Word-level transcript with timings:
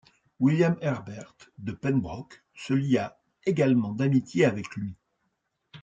William 0.39 0.77
Herbert, 0.81 1.51
de 1.59 1.73
Pembroke, 1.73 2.43
se 2.55 2.73
lia 2.73 3.19
également 3.45 3.91
d'amitié 3.91 4.45
avec 4.45 4.75
lui. 4.75 4.95